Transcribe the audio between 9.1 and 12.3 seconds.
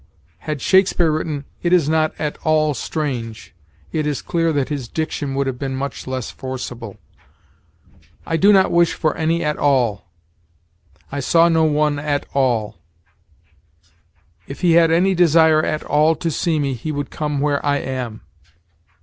any at all"; "I saw no one at